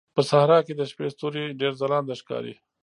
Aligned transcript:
په 0.15 0.21
صحراء 0.29 0.61
کې 0.67 0.73
د 0.75 0.81
شپې 0.91 1.07
ستوري 1.13 1.43
ډېر 1.61 1.73
ځلانده 1.81 2.13
ښکاري. 2.21 2.53